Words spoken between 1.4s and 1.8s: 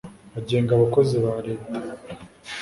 Leta